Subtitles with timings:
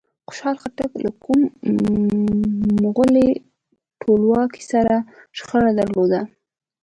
[0.27, 1.41] خوشحال خټک له کوم
[2.83, 3.29] مغولي
[4.01, 4.95] ټولواک سره
[5.37, 6.21] شخړه درلوده؟